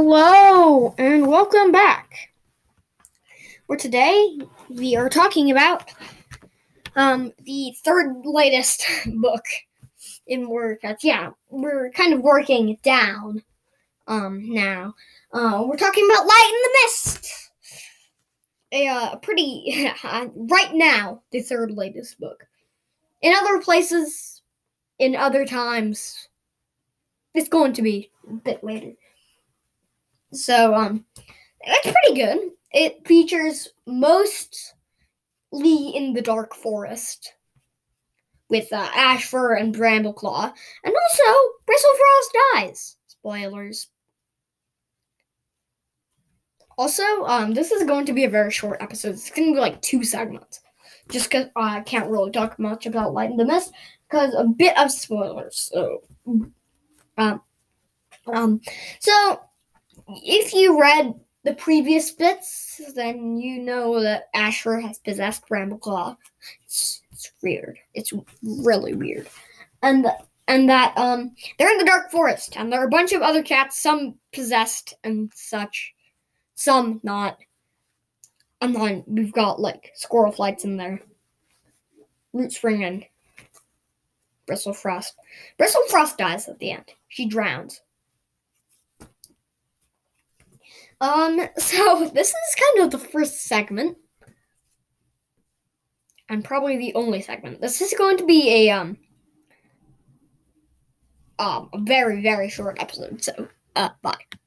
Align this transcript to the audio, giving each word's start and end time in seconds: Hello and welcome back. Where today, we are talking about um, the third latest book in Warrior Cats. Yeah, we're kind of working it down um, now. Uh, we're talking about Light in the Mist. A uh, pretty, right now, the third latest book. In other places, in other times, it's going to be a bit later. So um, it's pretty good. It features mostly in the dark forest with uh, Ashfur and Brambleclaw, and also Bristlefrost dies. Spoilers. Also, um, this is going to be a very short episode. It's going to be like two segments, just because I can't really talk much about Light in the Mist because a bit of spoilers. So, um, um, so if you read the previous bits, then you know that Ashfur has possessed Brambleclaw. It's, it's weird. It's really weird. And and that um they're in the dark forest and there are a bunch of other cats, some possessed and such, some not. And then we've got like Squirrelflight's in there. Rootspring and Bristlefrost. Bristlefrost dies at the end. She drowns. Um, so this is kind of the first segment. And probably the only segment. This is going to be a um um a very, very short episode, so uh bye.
Hello 0.00 0.94
and 0.96 1.26
welcome 1.26 1.72
back. 1.72 2.30
Where 3.66 3.76
today, 3.76 4.38
we 4.70 4.94
are 4.94 5.08
talking 5.08 5.50
about 5.50 5.90
um, 6.94 7.32
the 7.42 7.74
third 7.82 8.24
latest 8.24 8.86
book 9.16 9.44
in 10.28 10.48
Warrior 10.48 10.76
Cats. 10.76 11.02
Yeah, 11.02 11.30
we're 11.50 11.90
kind 11.90 12.14
of 12.14 12.20
working 12.20 12.68
it 12.68 12.80
down 12.82 13.42
um, 14.06 14.48
now. 14.48 14.94
Uh, 15.32 15.64
we're 15.66 15.76
talking 15.76 16.08
about 16.08 16.26
Light 16.26 16.52
in 16.54 16.62
the 16.62 16.78
Mist. 16.84 17.50
A 18.70 18.86
uh, 18.86 19.16
pretty, 19.16 19.90
right 20.04 20.74
now, 20.74 21.22
the 21.32 21.40
third 21.40 21.72
latest 21.72 22.20
book. 22.20 22.46
In 23.20 23.34
other 23.34 23.60
places, 23.60 24.42
in 25.00 25.16
other 25.16 25.44
times, 25.44 26.28
it's 27.34 27.48
going 27.48 27.72
to 27.72 27.82
be 27.82 28.12
a 28.30 28.34
bit 28.34 28.62
later. 28.62 28.92
So 30.32 30.74
um, 30.74 31.04
it's 31.60 31.92
pretty 31.92 32.20
good. 32.20 32.50
It 32.72 33.06
features 33.06 33.68
mostly 33.86 34.74
in 35.94 36.12
the 36.12 36.22
dark 36.22 36.54
forest 36.54 37.34
with 38.50 38.72
uh, 38.72 38.88
Ashfur 38.94 39.54
and 39.54 39.74
Brambleclaw, 39.74 40.52
and 40.84 40.94
also 40.94 41.22
Bristlefrost 41.66 42.54
dies. 42.54 42.96
Spoilers. 43.06 43.88
Also, 46.76 47.02
um, 47.24 47.52
this 47.52 47.72
is 47.72 47.84
going 47.84 48.06
to 48.06 48.12
be 48.12 48.24
a 48.24 48.30
very 48.30 48.50
short 48.50 48.80
episode. 48.80 49.10
It's 49.10 49.30
going 49.30 49.48
to 49.48 49.54
be 49.54 49.60
like 49.60 49.82
two 49.82 50.04
segments, 50.04 50.60
just 51.10 51.28
because 51.28 51.48
I 51.56 51.80
can't 51.80 52.10
really 52.10 52.30
talk 52.30 52.58
much 52.58 52.86
about 52.86 53.12
Light 53.12 53.30
in 53.30 53.36
the 53.36 53.44
Mist 53.44 53.72
because 54.08 54.32
a 54.34 54.44
bit 54.44 54.78
of 54.78 54.90
spoilers. 54.90 55.70
So, 55.72 56.02
um, 57.18 57.42
um, 58.32 58.60
so 59.00 59.40
if 60.08 60.52
you 60.54 60.80
read 60.80 61.14
the 61.44 61.54
previous 61.54 62.10
bits, 62.10 62.80
then 62.94 63.36
you 63.38 63.60
know 63.60 64.02
that 64.02 64.28
Ashfur 64.34 64.80
has 64.80 64.98
possessed 64.98 65.48
Brambleclaw. 65.48 66.16
It's, 66.64 67.02
it's 67.12 67.32
weird. 67.42 67.78
It's 67.94 68.12
really 68.42 68.94
weird. 68.94 69.28
And 69.82 70.06
and 70.48 70.68
that 70.68 70.96
um 70.96 71.34
they're 71.58 71.70
in 71.70 71.78
the 71.78 71.84
dark 71.84 72.10
forest 72.10 72.56
and 72.56 72.72
there 72.72 72.80
are 72.80 72.86
a 72.86 72.90
bunch 72.90 73.12
of 73.12 73.22
other 73.22 73.42
cats, 73.42 73.78
some 73.78 74.16
possessed 74.32 74.94
and 75.04 75.30
such, 75.34 75.94
some 76.54 77.00
not. 77.02 77.38
And 78.60 78.74
then 78.74 79.04
we've 79.06 79.32
got 79.32 79.60
like 79.60 79.92
Squirrelflight's 79.96 80.64
in 80.64 80.76
there. 80.76 81.00
Rootspring 82.34 82.86
and 82.86 83.04
Bristlefrost. 84.48 85.12
Bristlefrost 85.58 86.16
dies 86.16 86.48
at 86.48 86.58
the 86.58 86.72
end. 86.72 86.92
She 87.08 87.26
drowns. 87.26 87.80
Um, 91.00 91.40
so 91.56 92.10
this 92.12 92.28
is 92.28 92.56
kind 92.74 92.84
of 92.84 92.90
the 92.90 93.06
first 93.06 93.44
segment. 93.44 93.96
And 96.30 96.44
probably 96.44 96.76
the 96.76 96.94
only 96.94 97.22
segment. 97.22 97.60
This 97.60 97.80
is 97.80 97.94
going 97.96 98.18
to 98.18 98.26
be 98.26 98.68
a 98.68 98.70
um 98.70 98.98
um 101.38 101.70
a 101.72 101.80
very, 101.80 102.22
very 102.22 102.50
short 102.50 102.80
episode, 102.80 103.22
so 103.22 103.48
uh 103.76 103.90
bye. 104.02 104.28